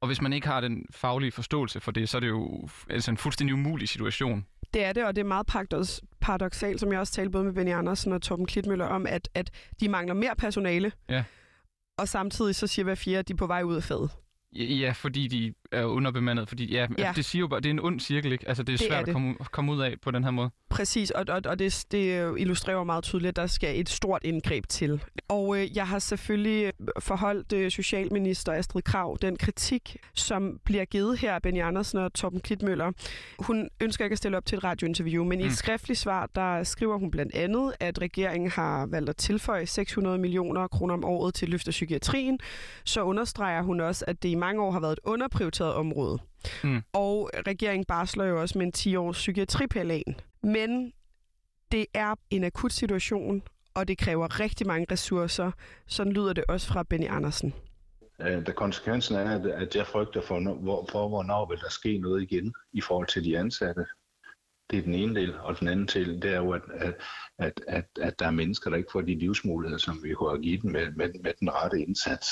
Og 0.01 0.07
hvis 0.07 0.21
man 0.21 0.33
ikke 0.33 0.47
har 0.47 0.61
den 0.61 0.85
faglige 0.91 1.31
forståelse 1.31 1.79
for 1.79 1.91
det, 1.91 2.09
så 2.09 2.17
er 2.17 2.19
det 2.19 2.27
jo 2.27 2.67
altså 2.89 3.11
en 3.11 3.17
fuldstændig 3.17 3.53
umulig 3.53 3.89
situation. 3.89 4.45
Det 4.74 4.83
er 4.83 4.94
det, 4.94 5.06
og 5.06 5.16
det 5.16 5.21
er 5.21 5.25
meget 5.25 5.45
paradox- 5.51 6.00
paradoxalt, 6.21 6.80
som 6.80 6.92
jeg 6.92 7.00
også 7.00 7.13
talte 7.13 7.30
både 7.31 7.44
med 7.44 7.54
Benny 7.54 7.71
Andersen 7.74 8.13
og 8.13 8.21
Torben 8.21 8.45
Klitmøller 8.45 8.86
om, 8.86 9.07
at, 9.07 9.30
at 9.33 9.51
de 9.80 9.89
mangler 9.89 10.13
mere 10.13 10.36
personale, 10.36 10.92
Ja. 11.10 11.24
og 11.98 12.07
samtidig 12.07 12.56
så 12.56 12.68
siger 12.68 12.83
hver 12.83 12.95
fjerde, 12.95 13.19
at 13.19 13.27
de 13.27 13.33
er 13.33 13.38
på 13.38 13.48
vej 13.48 13.63
ud 13.63 13.75
af 13.75 13.83
fadet. 13.83 14.10
Ja, 14.56 14.63
Ja, 14.63 14.92
fordi 14.92 15.27
de 15.27 15.54
er 15.71 15.83
underbemandet. 15.86 16.50
Fordi, 16.50 16.71
ja, 16.74 16.88
Ja. 16.98 17.13
det 17.16 17.25
siger 17.25 17.39
jo 17.39 17.48
bare, 17.48 17.60
det 17.60 17.66
er 17.66 17.74
en 17.74 17.80
ond 17.80 18.00
cirkel, 18.00 18.31
ikke? 18.31 18.48
Altså, 18.48 18.63
det 18.63 18.74
er 18.74 18.77
Det 18.77 18.86
er 18.86 18.89
svært 18.89 19.06
det. 19.06 19.07
at 19.12 19.13
komme, 19.13 19.30
ud- 19.30 19.45
komme 19.51 19.71
ud 19.74 19.81
af 19.81 19.95
på 20.01 20.12
den 20.12 20.24
her 20.24 20.31
måde. 20.31 20.50
Præcis, 20.69 21.12
og, 21.12 21.25
og, 21.30 21.42
og 21.45 21.60
det, 21.60 21.86
det 21.92 22.33
illustrerer 22.38 22.83
meget 22.83 23.04
tydeligt, 23.04 23.30
at 23.30 23.36
der 23.36 23.48
skal 23.48 23.80
et 23.80 23.89
stort 23.89 24.21
indgreb 24.24 24.68
til. 24.68 25.04
Og 25.27 25.57
øh, 25.60 25.77
jeg 25.77 25.88
har 25.88 26.00
selvfølgelig 26.00 26.74
forholdt 27.00 27.54
øh, 27.54 27.71
Socialminister 27.71 28.51
Astrid 28.54 28.81
Krav 28.81 29.18
den 29.21 29.38
kritik, 29.38 29.98
som 30.16 30.60
bliver 30.66 30.86
givet 30.86 31.18
her 31.19 31.33
af 31.33 31.42
Benny 31.42 31.62
Andersen 31.62 32.00
og 32.00 32.13
Torben 32.13 32.39
Klitmøller. 32.39 32.92
Hun 33.39 33.69
ønsker 33.81 34.06
ikke 34.06 34.13
at 34.13 34.18
stille 34.18 34.38
op 34.38 34.45
til 34.45 34.57
et 34.57 34.63
radiointerview, 34.63 35.24
men 35.24 35.38
mm. 35.38 35.42
i 35.42 35.44
et 35.45 35.50
Mm. 35.50 35.56
skriftligt 35.56 36.00
svar, 36.00 36.30
der 36.36 36.63
skriver 36.63 36.98
hun 36.98 37.12
blandt 37.12 37.36
andet, 37.36 37.74
at 37.80 38.01
regeringen 38.01 38.50
har 38.51 38.86
valgt 38.86 39.10
at 39.10 39.16
tilføje 39.18 39.66
600 39.66 40.18
millioner 40.18 40.68
kroner 40.68 40.94
om 40.94 41.04
året 41.06 41.33
til 41.33 41.50
løft 41.50 41.68
af 41.68 41.71
psykiatrien. 41.71 42.39
Så 42.83 43.01
understreger 43.04 43.62
hun 43.62 43.80
også, 43.81 44.06
at 44.07 44.24
det 44.24 44.30
i 44.30 44.36
mange 44.36 44.62
år 44.62 44.71
har 44.71 44.80
været 44.80 44.94
et 44.94 45.00
underprioriteret 45.04 45.58
område. 45.65 46.19
Mm. 46.63 46.81
Og 46.94 47.29
regeringen 47.47 47.85
barsler 47.85 48.25
jo 48.25 48.41
også 48.41 48.57
med 48.57 48.65
en 48.65 48.73
10-års 48.77 49.15
psykiatriplan. 49.17 50.15
Men 50.44 50.94
det 51.71 51.85
er 51.94 52.15
en 52.29 52.44
akut 52.44 52.73
situation, 52.73 53.41
og 53.73 53.88
det 53.88 53.97
kræver 53.97 54.39
rigtig 54.39 54.67
mange 54.67 54.85
ressourcer. 54.91 55.51
Sådan 55.88 56.13
lyder 56.13 56.33
det 56.33 56.44
også 56.47 56.67
fra 56.67 56.83
Benny 56.83 57.07
Andersen. 57.09 57.53
Øh, 58.21 58.45
Da 58.45 58.51
konsekvensen 58.51 59.15
er, 59.15 59.56
at- 59.56 59.75
jeg 59.75 59.88
frygter 59.88 60.21
for, 60.21 60.53
hvor, 60.53 60.88
for, 60.91 61.07
hvornår 61.07 61.50
vil 61.50 61.59
der 61.59 61.69
ske 61.69 61.97
noget 61.97 62.21
igen 62.21 62.53
i 62.73 62.81
forhold 62.81 63.07
til 63.07 63.23
de 63.23 63.38
ansatte. 63.38 63.85
Det 64.69 64.79
er 64.79 64.83
den 64.83 64.94
ene 64.94 65.19
del, 65.19 65.39
og 65.39 65.59
den 65.59 65.67
anden 65.67 65.85
del, 65.85 66.21
det 66.21 66.31
er 66.33 66.38
jo, 66.38 66.51
at, 66.51 66.61
at, 66.73 66.94
at, 67.39 67.61
at, 67.67 67.85
at 68.01 68.19
der 68.19 68.25
er 68.27 68.31
mennesker, 68.31 68.69
der 68.69 68.77
ikke 68.77 68.89
får 68.91 69.01
de 69.01 69.15
livsmuligheder, 69.19 69.77
som 69.79 70.03
vi 70.03 70.13
kunne 70.13 70.29
have 70.29 70.41
givet 70.41 70.61
dem 70.61 70.71
med, 70.71 70.91
med, 70.91 71.09
med 71.23 71.33
den 71.39 71.50
rette 71.53 71.81
indsats. 71.81 72.27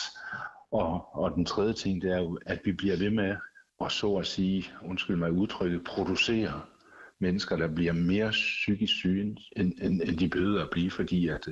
Og, 0.72 1.16
og 1.16 1.32
den 1.36 1.46
tredje 1.46 1.74
ting, 1.74 2.02
det 2.02 2.12
er 2.12 2.18
jo, 2.18 2.40
at 2.46 2.60
vi 2.66 2.72
bliver 2.72 2.98
ved 2.98 3.10
med 3.10 3.36
at 3.82 3.92
så 3.92 4.16
at 4.16 4.28
sige, 4.28 4.66
undskyld 4.86 5.16
mig 5.16 5.32
udtrykket, 5.32 5.84
producere 5.84 6.62
mennesker, 7.20 7.56
der 7.56 7.68
bliver 7.68 7.94
mere 7.94 8.30
psykisk 8.30 8.94
syge, 8.94 9.38
end, 9.56 9.74
end, 9.82 10.02
end 10.02 10.18
de 10.18 10.30
behøver 10.30 10.62
at 10.62 10.70
blive, 10.72 10.92
fordi 10.92 11.28
at, 11.28 11.48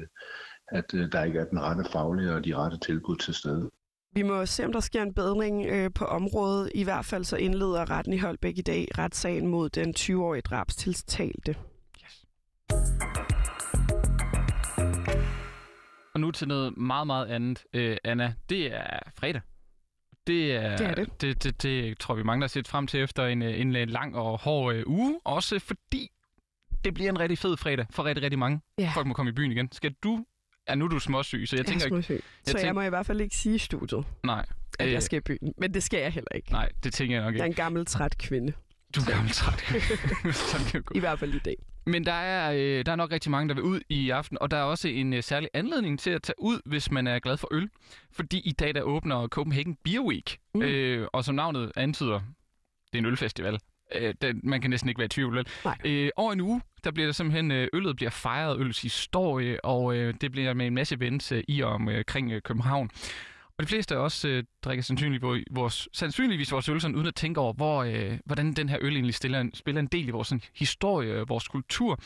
at 0.67 0.93
øh, 0.93 1.11
der 1.11 1.23
ikke 1.23 1.39
er 1.39 1.45
den 1.45 1.61
rette 1.61 1.91
faglige 1.91 2.33
og 2.33 2.45
de 2.45 2.55
rette 2.55 2.77
tilbud 2.77 3.15
til 3.15 3.33
stede. 3.33 3.69
Vi 4.13 4.21
må 4.21 4.45
se, 4.45 4.65
om 4.65 4.71
der 4.71 4.79
sker 4.79 5.01
en 5.01 5.13
bedring 5.13 5.65
øh, 5.65 5.89
på 5.95 6.05
området. 6.05 6.71
I 6.75 6.83
hvert 6.83 7.05
fald 7.05 7.23
så 7.23 7.37
indleder 7.37 7.89
retten 7.89 8.13
i 8.13 8.17
Holbæk 8.17 8.57
i 8.57 8.61
dag 8.61 8.87
retssagen 8.97 9.47
mod 9.47 9.69
den 9.69 9.93
20-årige 9.97 10.41
drabstiltalte. 10.41 11.55
Og 16.15 16.21
nu 16.21 16.31
til 16.31 16.47
noget 16.47 16.77
meget, 16.77 17.07
meget 17.07 17.25
andet, 17.25 17.63
øh, 17.73 17.97
Anna. 18.03 18.33
Det 18.49 18.73
er 18.75 18.99
fredag. 19.19 19.41
Det 20.27 20.55
er, 20.55 20.77
Det 20.77 20.87
er 20.87 20.95
det. 20.95 21.21
Det, 21.21 21.43
det, 21.43 21.63
det 21.63 21.99
tror 21.99 22.15
vi 22.15 22.23
mange, 22.23 22.41
der 22.41 22.43
har 22.43 22.49
set 22.49 22.67
frem 22.67 22.87
til 22.87 22.99
efter 22.99 23.25
en, 23.25 23.41
øh, 23.41 23.59
en 23.59 23.75
øh, 23.75 23.87
lang 23.87 24.15
og 24.15 24.39
hård 24.39 24.75
øh, 24.75 24.83
uge. 24.87 25.19
Også 25.23 25.59
fordi 25.59 26.09
det 26.85 26.93
bliver 26.93 27.09
en 27.09 27.19
rigtig 27.19 27.37
fed 27.37 27.57
fredag 27.57 27.85
for 27.91 28.03
rigtig, 28.05 28.23
rigtig 28.23 28.39
mange. 28.39 28.61
Ja. 28.79 28.91
Folk 28.95 29.07
må 29.07 29.13
komme 29.13 29.29
i 29.29 29.33
byen 29.33 29.51
igen. 29.51 29.71
Skal 29.71 29.93
du... 30.03 30.25
Ja, 30.69 30.75
nu 30.75 30.85
er 30.85 30.89
du 30.89 30.99
småsyg, 30.99 31.43
så 31.47 31.55
jeg 31.55 31.65
tænker 31.65 31.85
ikke... 31.85 31.97
ikke, 31.97 32.23
så 32.43 32.51
jeg, 32.51 32.55
tænker- 32.55 32.73
må 32.73 32.81
i 32.81 32.89
hvert 32.89 33.05
fald 33.05 33.21
ikke 33.21 33.35
sige 33.35 33.55
i 33.55 33.57
studiet, 33.57 34.05
Nej, 34.23 34.45
at 34.79 34.87
øh, 34.87 34.93
jeg 34.93 35.03
skal 35.03 35.17
i 35.17 35.21
byen. 35.21 35.53
Men 35.57 35.73
det 35.73 35.83
skal 35.83 35.99
jeg 35.99 36.11
heller 36.13 36.31
ikke. 36.35 36.51
nej, 36.51 36.69
det 36.83 36.93
tænker 36.93 37.15
jeg 37.15 37.25
nok 37.25 37.33
Jeg 37.35 37.41
er 37.41 37.45
ikke. 37.45 37.51
en 37.53 37.55
gammel, 37.63 37.85
træt 37.85 38.17
kvinde. 38.17 38.53
Du 38.95 39.01
er 39.01 39.11
gammel 39.13 39.31
træt. 39.31 39.59
Sådan 40.35 40.65
kan 40.65 40.79
det 40.81 40.85
gå. 40.85 40.93
I 40.95 40.99
hvert 40.99 41.19
fald 41.19 41.33
i 41.33 41.39
dag. 41.39 41.55
Men 41.85 42.05
der 42.05 42.11
er, 42.13 42.51
øh, 42.79 42.85
der 42.85 42.91
er 42.91 42.95
nok 42.95 43.11
rigtig 43.11 43.31
mange, 43.31 43.49
der 43.49 43.55
vil 43.55 43.63
ud 43.63 43.79
i 43.89 44.09
aften, 44.09 44.37
og 44.41 44.51
der 44.51 44.57
er 44.57 44.61
også 44.63 44.87
en 44.87 45.13
øh, 45.13 45.23
særlig 45.23 45.49
anledning 45.53 45.99
til 45.99 46.09
at 46.09 46.21
tage 46.21 46.35
ud, 46.41 46.59
hvis 46.65 46.91
man 46.91 47.07
er 47.07 47.19
glad 47.19 47.37
for 47.37 47.47
øl. 47.51 47.69
Fordi 48.11 48.39
i 48.45 48.51
dag 48.51 48.75
der 48.75 48.81
åbner 48.81 49.27
Copenhagen 49.27 49.77
Beer 49.83 49.99
Week, 50.01 50.37
Mm. 50.53 50.61
øh, 50.61 51.07
og 51.13 51.25
som 51.25 51.35
navnet 51.35 51.71
antyder, 51.75 52.19
det 52.91 52.93
er 52.93 52.97
en 52.97 53.05
ølfestival. 53.05 53.59
Øh, 53.95 54.13
den, 54.21 54.39
man 54.43 54.61
kan 54.61 54.69
næsten 54.69 54.89
ikke 54.89 54.99
være 54.99 55.05
i 55.05 55.09
tvivl. 55.09 55.35
vel? 55.35 55.47
Øh, 55.85 56.09
over 56.15 56.33
en 56.33 56.41
uge, 56.41 56.61
der 56.83 56.91
bliver 56.91 57.07
der 57.07 57.13
simpelthen, 57.13 57.51
øh, 57.51 57.67
øllet 57.73 57.95
bliver 57.95 58.09
fejret, 58.09 58.59
øllets 58.59 58.81
historie, 58.81 59.65
og 59.65 59.95
øh, 59.95 60.13
det 60.21 60.31
bliver 60.31 60.53
med 60.53 60.67
en 60.67 60.73
masse 60.73 60.95
events 60.95 61.31
øh, 61.31 61.43
i 61.47 61.61
og 61.61 61.71
omkring 61.71 62.31
øh, 62.31 62.41
København. 62.41 62.89
Og 63.57 63.63
de 63.63 63.67
fleste 63.67 63.95
af 63.95 63.99
os 63.99 64.25
øh, 64.25 64.43
drikker 64.61 64.83
sandsynligvis 64.83 65.45
vores, 65.51 65.89
sandsynligvis 65.93 66.51
vores 66.51 66.69
øl 66.69 66.81
sådan, 66.81 66.95
uden 66.95 67.07
at 67.07 67.15
tænke 67.15 67.39
over, 67.39 67.53
hvor, 67.53 67.83
øh, 67.83 68.19
hvordan 68.25 68.53
den 68.53 68.69
her 68.69 68.77
øl 68.81 68.93
egentlig 68.93 69.15
stiller 69.15 69.39
en, 69.39 69.53
spiller 69.53 69.81
en 69.81 69.87
del 69.87 70.07
i 70.07 70.11
vores 70.11 70.27
sådan, 70.27 70.41
historie, 70.55 71.23
vores 71.27 71.47
kultur. 71.47 71.99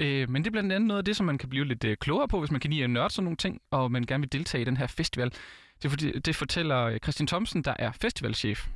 Øh, 0.00 0.30
men 0.30 0.42
det 0.44 0.46
er 0.46 0.52
blandt 0.52 0.72
andet 0.72 0.88
noget 0.88 0.98
af 0.98 1.04
det, 1.04 1.16
som 1.16 1.26
man 1.26 1.38
kan 1.38 1.48
blive 1.48 1.64
lidt 1.64 1.84
øh, 1.84 1.96
klogere 1.96 2.28
på, 2.28 2.38
hvis 2.38 2.50
man 2.50 2.60
kan 2.60 2.70
lide 2.70 2.84
at 2.84 2.90
nørde 2.90 3.10
sådan 3.10 3.24
nogle 3.24 3.36
ting, 3.36 3.60
og 3.70 3.90
man 3.90 4.02
gerne 4.02 4.20
vil 4.20 4.32
deltage 4.32 4.62
i 4.62 4.64
den 4.64 4.76
her 4.76 4.86
festival. 4.86 5.32
Det, 5.82 5.90
fordi, 5.90 6.18
det 6.18 6.36
fortæller 6.36 6.78
øh, 6.78 6.98
Christian 6.98 7.26
Thomsen, 7.26 7.62
der 7.64 7.74
er 7.78 7.92
festivalchef. 7.92 8.66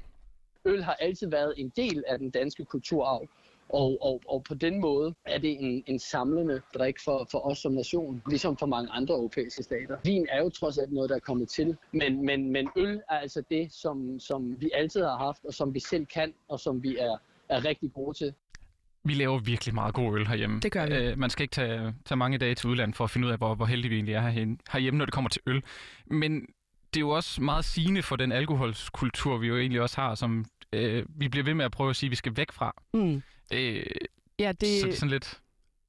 øl 0.65 0.83
har 0.85 0.95
altid 0.95 1.31
været 1.31 1.55
en 1.57 1.73
del 1.77 2.05
af 2.09 2.19
den 2.19 2.31
danske 2.31 2.65
kulturarv. 2.65 3.29
Og, 3.69 3.99
og, 4.01 4.21
og 4.29 4.45
på 4.49 4.55
den 4.55 4.81
måde 4.81 5.15
er 5.25 5.39
det 5.39 5.57
en, 5.61 5.83
en 5.87 5.99
samlende 5.99 6.61
drik 6.75 6.97
for, 7.05 7.29
for 7.31 7.47
os 7.51 7.59
som 7.59 7.73
nation, 7.73 8.23
ligesom 8.29 8.57
for 8.57 8.67
mange 8.67 8.91
andre 8.91 9.15
europæiske 9.15 9.63
stater. 9.63 9.97
Vin 10.05 10.27
er 10.31 10.43
jo 10.43 10.49
trods 10.49 10.79
alt 10.79 10.93
noget, 10.93 11.11
der 11.11 11.17
er 11.17 11.21
kommet 11.21 11.49
til, 11.49 11.77
men, 11.93 12.27
men, 12.27 12.53
men 12.53 12.69
øl 12.77 13.01
er 13.11 13.19
altså 13.19 13.43
det, 13.51 13.73
som, 13.73 14.21
som 14.21 14.61
vi 14.61 14.71
altid 14.75 15.03
har 15.03 15.17
haft, 15.17 15.45
og 15.45 15.55
som 15.55 15.75
vi 15.75 15.81
selv 15.81 16.07
kan, 16.07 16.33
og 16.49 16.61
som 16.61 16.83
vi 16.83 16.97
er 16.97 17.17
er 17.49 17.65
rigtig 17.65 17.93
gode 17.93 18.19
til. 18.19 18.35
Vi 19.05 19.15
laver 19.15 19.39
virkelig 19.39 19.75
meget 19.75 19.95
god 19.95 20.19
øl 20.19 20.27
herhjemme. 20.27 20.61
Det 20.61 20.73
gør 20.73 20.87
vi. 20.87 20.95
Øh, 20.95 21.19
man 21.19 21.31
skal 21.31 21.43
ikke 21.43 21.53
tage, 21.53 21.95
tage 22.05 22.17
mange 22.17 22.39
dage 22.39 22.55
til 22.55 22.69
udlandet 22.69 22.97
for 22.97 23.05
at 23.05 23.11
finde 23.11 23.27
ud 23.27 23.33
af, 23.33 23.39
hvor, 23.39 23.55
hvor 23.55 23.67
heldige 23.67 23.89
vi 23.91 23.95
egentlig 23.95 24.15
er 24.15 24.21
herhjemme, 24.21 24.57
herhjemme, 24.73 24.99
når 24.99 25.05
det 25.05 25.15
kommer 25.15 25.31
til 25.31 25.43
øl. 25.47 25.63
Men 26.07 26.41
det 26.95 26.97
er 26.97 27.01
jo 27.01 27.11
også 27.11 27.43
meget 27.43 27.65
sigende 27.65 28.03
for 28.03 28.17
den 28.17 28.33
alkoholskultur, 28.33 29.39
vi 29.39 29.47
jo 29.47 29.59
egentlig 29.59 29.81
også 29.81 30.01
har, 30.01 30.15
som 30.15 30.45
øh, 30.73 31.05
vi 31.09 31.29
bliver 31.29 31.45
ved 31.45 31.55
med 31.55 31.65
at 31.65 31.73
prøve 31.73 31.91
at 31.91 31.97
sige, 31.97 32.09
at 32.09 32.11
vi 32.11 32.17
skal 32.17 32.37
væk 32.37 32.53
fra. 32.53 32.75
Mm. 32.95 33.23
Øh, 33.53 33.87
Ja, 34.39 34.53
det... 34.53 34.61
Så 34.61 34.67
det 34.67 34.83
er 34.83 34.87
det 34.87 34.99
sådan 34.99 35.11
lidt... 35.11 35.41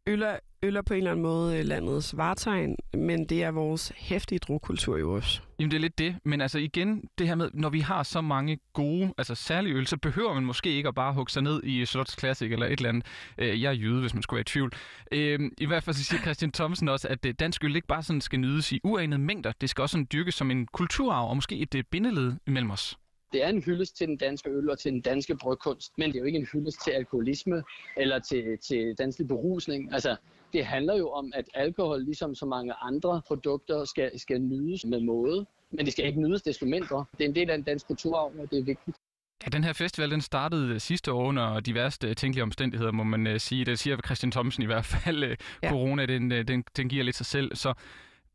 øl 0.07 0.21
er, 0.21 0.37
øl 0.63 0.75
er 0.75 0.81
på 0.81 0.93
en 0.93 0.97
eller 0.97 1.11
anden 1.11 1.23
måde 1.23 1.57
øh, 1.57 1.65
landets 1.65 2.17
varetegn, 2.17 2.75
men 2.93 3.25
det 3.25 3.43
er 3.43 3.51
vores 3.51 3.91
hæftige 3.95 4.39
drukkultur 4.39 4.97
jo 4.97 5.13
også. 5.13 5.41
Jamen, 5.59 5.71
det 5.71 5.77
er 5.77 5.81
lidt 5.81 5.97
det. 5.97 6.15
Men 6.23 6.41
altså 6.41 6.59
igen, 6.59 7.03
det 7.17 7.27
her 7.27 7.35
med, 7.35 7.49
når 7.53 7.69
vi 7.69 7.79
har 7.79 8.03
så 8.03 8.21
mange 8.21 8.59
gode, 8.73 9.13
altså 9.17 9.35
særlige 9.35 9.75
øl, 9.75 9.87
så 9.87 9.97
behøver 9.97 10.33
man 10.33 10.43
måske 10.45 10.69
ikke 10.69 10.87
at 10.89 10.95
bare 10.95 11.13
hugge 11.13 11.31
sig 11.31 11.43
ned 11.43 11.63
i 11.63 11.85
Slots 11.85 12.19
Classic 12.19 12.51
eller 12.51 12.65
et 12.65 12.71
eller 12.71 12.89
andet. 12.89 13.05
Øh, 13.37 13.61
jeg 13.61 13.69
er 13.69 13.73
jøde, 13.73 14.01
hvis 14.01 14.13
man 14.13 14.23
skulle 14.23 14.37
være 14.37 14.41
i 14.41 14.43
tvivl. 14.43 14.71
Øh, 15.11 15.39
I 15.57 15.65
hvert 15.65 15.83
fald 15.83 15.95
så 15.95 16.03
siger 16.03 16.21
Christian 16.21 16.51
Thomsen 16.51 16.89
også, 16.89 17.07
at 17.07 17.25
øh, 17.25 17.33
dansk 17.39 17.63
øl 17.63 17.75
ikke 17.75 17.87
bare 17.87 18.03
sådan 18.03 18.21
skal 18.21 18.39
nydes 18.39 18.71
i 18.71 18.79
uanede 18.83 19.21
mængder. 19.21 19.51
Det 19.61 19.69
skal 19.69 19.81
også 19.81 19.93
sådan 19.93 20.07
dyrkes 20.13 20.35
som 20.35 20.51
en 20.51 20.67
kulturarv 20.67 21.29
og 21.29 21.35
måske 21.35 21.67
et 21.75 21.87
bindeled 21.91 22.33
imellem 22.47 22.71
os. 22.71 22.97
Det 23.33 23.43
er 23.43 23.49
en 23.49 23.63
hyldest 23.63 23.97
til 23.97 24.07
den 24.07 24.17
danske 24.17 24.49
øl 24.49 24.69
og 24.69 24.79
til 24.79 24.91
den 24.91 25.01
danske 25.01 25.35
brygkunst, 25.35 25.97
men 25.97 26.09
det 26.09 26.15
er 26.15 26.19
jo 26.19 26.25
ikke 26.25 26.39
en 26.39 26.47
hyldest 26.53 26.83
til 26.83 26.91
alkoholisme 26.91 27.63
eller 27.97 28.19
til, 28.19 28.57
til 28.67 28.95
dansk 28.97 29.17
berusning. 29.27 29.93
Altså, 29.93 30.15
det 30.53 30.65
handler 30.65 30.97
jo 30.97 31.09
om, 31.09 31.31
at 31.35 31.45
alkohol, 31.53 32.03
ligesom 32.03 32.35
så 32.35 32.45
mange 32.45 32.73
andre 32.73 33.21
produkter, 33.27 33.85
skal, 33.85 34.19
skal 34.19 34.41
nydes 34.41 34.85
med 34.85 34.99
måde. 34.99 35.45
Men 35.71 35.85
det 35.85 35.93
skal 35.93 36.05
ikke 36.05 36.21
nydes 36.21 36.41
desto 36.41 36.65
mindre. 36.65 37.05
Det 37.17 37.23
er 37.23 37.29
en 37.29 37.35
del 37.35 37.49
af 37.49 37.57
den 37.57 37.63
danske 37.63 37.87
kulturarv, 37.87 38.31
og 38.39 38.51
det 38.51 38.59
er 38.59 38.63
vigtigt. 38.63 38.97
Ja, 39.45 39.49
den 39.49 39.63
her 39.63 39.73
festival 39.73 40.11
den 40.11 40.21
startede 40.21 40.73
øh, 40.73 40.79
sidste 40.79 41.11
år 41.11 41.25
under 41.25 41.59
de 41.59 41.73
værste 41.73 42.13
tænkelige 42.13 42.43
omstændigheder, 42.43 42.91
må 42.91 43.03
man 43.03 43.27
uh, 43.27 43.37
sige. 43.37 43.65
Det 43.65 43.79
siger 43.79 43.97
Christian 44.05 44.31
Thomsen 44.31 44.63
i 44.63 44.65
hvert 44.65 44.85
fald. 44.85 45.23
Uh, 45.23 45.29
Ja. 45.63 45.69
Corona, 45.69 46.05
den, 46.05 46.31
den, 46.31 46.63
den 46.77 46.89
giver 46.89 47.03
lidt 47.03 47.15
sig 47.15 47.25
selv. 47.25 47.55
Så 47.55 47.73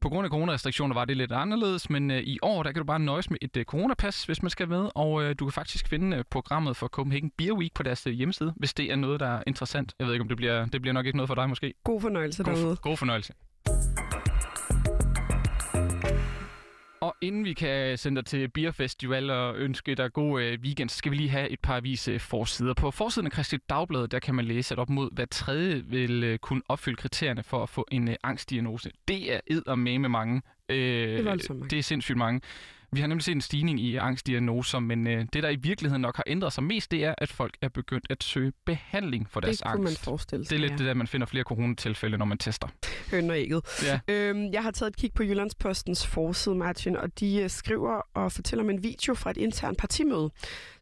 på 0.02 0.09
grund 0.09 0.25
af 0.25 0.30
coronarestriktioner 0.30 0.94
var 0.94 1.04
det 1.04 1.16
lidt 1.16 1.32
anderledes, 1.32 1.90
men 1.90 2.11
uh, 2.11 2.16
i 2.16 2.38
år 2.42 2.62
der 2.62 2.73
kan 2.73 2.80
du 2.80 2.87
bare 2.87 2.99
nøjes 3.00 3.30
med 3.30 3.38
et 3.42 3.56
uh, 3.56 3.62
coronapas, 3.62 4.25
hvis 4.25 4.42
man 4.42 4.50
skal 4.50 4.68
med, 4.68 4.88
og 4.94 5.12
uh, 5.12 5.30
du 5.38 5.44
kan 5.44 5.52
faktisk 5.52 5.88
finde 5.88 6.16
uh, 6.16 6.23
programmet 6.30 6.76
for 6.76 6.88
Copenhagen 6.88 7.30
Beer 7.38 7.52
Week 7.52 7.75
på 7.75 7.82
deres 7.82 8.06
uh, 8.06 8.12
hjemmeside, 8.12 8.54
hvis 8.56 8.75
det 8.75 8.92
er 8.92 8.97
noget, 8.97 9.21
der 9.21 9.26
er 9.26 9.42
interessant. 9.47 9.94
Jeg 9.99 10.06
ved 10.06 10.14
ikke, 10.14 10.23
om 10.23 10.28
det 10.28 10.37
bliver, 10.37 10.66
det 10.66 10.82
bliver 10.82 10.92
nok 10.92 11.06
ikke 11.06 11.16
noget 11.16 11.28
for 11.28 11.35
dig 11.35 11.49
måske. 11.49 11.75
God 11.85 12.00
fornøjelse 12.00 12.44
God, 12.44 12.54
derude. 12.54 12.76
god 12.76 12.97
fornøjelse. 12.97 13.32
Inden 17.23 17.45
vi 17.45 17.52
kan 17.52 17.99
sende 17.99 18.17
dig 18.17 18.26
til 18.26 18.49
Beer 18.49 18.71
Festival 18.71 19.31
og 19.31 19.57
ønske 19.57 19.95
dig 19.95 20.12
god 20.12 20.43
øh, 20.43 20.59
weekend, 20.62 20.88
så 20.88 20.97
skal 20.97 21.12
vi 21.12 21.17
lige 21.17 21.29
have 21.29 21.49
et 21.49 21.61
par 21.61 21.76
avis 21.76 22.09
øh, 22.09 22.21
forsider. 22.21 22.75
På 22.75 22.91
forsiden 22.91 23.26
af 23.26 23.33
Christi 23.33 23.57
Dagblad, 23.57 24.09
der 24.09 24.19
kan 24.19 24.35
man 24.35 24.45
læse, 24.45 24.75
at 24.75 24.79
op 24.79 24.88
mod 24.88 25.11
hver 25.12 25.25
tredje 25.25 25.85
vil 25.85 26.25
øh, 26.25 26.38
kunne 26.38 26.62
opfylde 26.69 26.97
kriterierne 26.97 27.43
for 27.43 27.62
at 27.62 27.69
få 27.69 27.87
en 27.91 28.09
øh, 28.09 28.14
angstdiagnose. 28.23 28.91
Det 29.09 29.35
er 29.35 29.41
ed 29.47 29.76
med 29.76 29.99
med 29.99 30.09
mange. 30.09 30.43
Øh, 30.69 30.76
det 30.76 31.19
er 31.19 31.23
voldsomt 31.23 31.59
mange. 31.59 31.71
Det 31.71 31.79
er 31.79 31.83
sindssygt 31.83 32.19
mange. 32.19 32.41
Vi 32.95 33.01
har 33.01 33.07
nemlig 33.09 33.25
set 33.25 33.33
en 33.35 33.41
stigning 33.41 33.81
i 33.81 33.97
angstdiagnoser, 33.97 34.79
men 34.79 35.07
øh, 35.07 35.27
det, 35.33 35.43
der 35.43 35.49
i 35.49 35.57
virkeligheden 35.57 36.03
nok 36.03 36.17
har 36.17 36.25
ændret 36.27 36.53
sig 36.53 36.65
mest, 36.65 36.91
det 36.91 37.05
er, 37.05 37.15
at 37.19 37.33
folk 37.33 37.57
er 37.63 37.69
begyndt 37.69 38.07
at 38.11 38.25
søge 38.25 38.53
behandling 38.67 39.31
for 39.31 39.41
deres 39.41 39.59
Det 39.59 39.67
kunne 39.67 39.83
man 39.83 39.89
angst. 39.91 40.05
forestille 40.05 40.45
sig. 40.45 40.51
Det 40.51 40.57
er 40.57 40.61
lidt 40.61 40.73
ja. 40.73 40.77
det 40.77 40.87
der, 40.87 40.95
man 40.95 41.07
finder 41.07 41.27
flere 41.27 41.45
coronatilfælde, 41.45 42.19
når 42.19 42.25
man 42.27 42.39
tester. 42.39 42.69
Høn 43.11 43.31
og 43.31 43.39
ægget. 43.39 43.63
Ja. 43.83 44.01
Øhm, 44.09 44.53
jeg 44.53 44.63
har 44.63 44.71
taget 44.71 44.91
et 44.91 44.97
kig 44.97 45.13
på 45.15 45.23
Jyllandspostens 45.23 46.07
forside, 46.07 46.55
Martin, 46.55 46.97
og 46.97 47.21
de 47.21 47.37
øh, 47.43 47.51
skriver 47.51 48.01
og 48.15 48.33
fortæller 48.33 48.65
om 48.65 48.71
en 48.71 48.83
video 48.83 49.15
fra 49.15 49.31
et 49.31 49.37
internt 49.37 49.79
partimøde, 49.79 50.31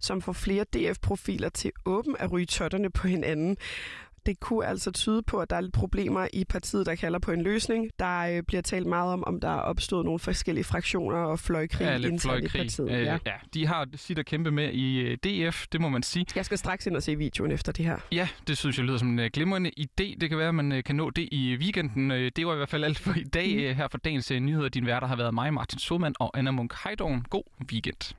som 0.01 0.23
får 0.23 0.33
flere 0.33 0.65
DF-profiler 0.65 1.49
til 1.49 1.71
åben 1.85 2.17
at 2.19 2.33
ryge 2.33 2.47
totterne 2.47 2.91
på 2.91 3.09
hinanden. 3.09 3.57
Det 4.27 4.41
kunne 4.41 4.67
altså 4.67 4.91
tyde 4.93 5.23
på, 5.23 5.39
at 5.39 5.51
der 5.51 5.57
er 5.57 5.61
lidt 5.61 5.73
problemer 5.75 6.29
i 6.33 6.45
partiet, 6.45 6.87
der 6.87 6.95
kalder 6.95 7.19
på 7.19 7.33
en 7.33 7.43
løsning. 7.43 7.91
Der 7.99 8.21
øh, 8.37 8.43
bliver 8.43 8.63
talt 8.63 8.87
meget 8.87 9.13
om, 9.13 9.25
om 9.27 9.41
der 9.41 9.49
er 9.49 9.61
opstået 9.61 10.05
nogle 10.05 10.19
forskellige 10.19 10.65
fraktioner 10.65 11.17
og 11.17 11.39
fløjkrig 11.39 11.85
Ja, 11.85 11.95
internt 11.95 12.15
i 12.15 12.19
fløjkrig. 12.19 12.51
partiet. 12.61 12.91
Øh, 12.91 13.01
Ja. 13.03 13.19
ja, 13.27 13.33
de 13.55 13.67
har 13.67 13.87
sit 13.97 14.19
at 14.19 14.27
kæmpe 14.27 14.51
med 14.51 14.73
i 14.73 14.99
øh, 15.01 15.17
DF, 15.25 15.67
det 15.73 15.81
må 15.81 15.89
man 15.89 16.03
sige. 16.03 16.27
Jeg 16.37 16.45
skal 16.45 16.59
straks 16.59 16.87
ind 16.87 16.97
og 16.97 17.03
se 17.03 17.17
videoen 17.17 17.51
efter 17.53 17.73
det 17.73 17.85
her. 17.85 17.99
Ja, 18.13 18.29
det 18.47 18.59
synes 18.59 18.79
jeg 18.79 18.85
lyder 18.87 18.99
som 18.99 19.09
en 19.09 19.19
øh, 19.19 19.31
glimrende 19.33 19.71
idé. 19.81 20.17
Det 20.21 20.29
kan 20.29 20.39
være, 20.39 20.49
at 20.49 20.55
man 20.55 20.73
øh, 20.73 20.85
kan 20.85 20.97
nå 20.97 21.11
det 21.11 21.29
i 21.33 21.57
weekenden. 21.61 22.11
Det 22.11 22.47
var 22.47 22.53
i 22.53 22.57
hvert 22.57 22.69
fald 22.69 22.85
alt 22.85 22.99
for 22.99 23.13
i 23.17 23.25
dag. 23.25 23.69
Mm. 23.71 23.77
Her 23.77 23.89
for 23.91 23.99
dagens 23.99 24.31
nyheder. 24.31 24.69
Din 24.69 24.87
værter 24.87 25.07
har 25.07 25.17
været 25.17 25.35
mig, 25.35 25.55
Martin 25.55 25.79
Sodemann 25.79 26.15
og 26.21 26.39
Anna 26.39 26.51
Munk 26.51 26.75
Heidorn. 26.85 27.25
God 27.31 27.43
weekend. 27.73 28.15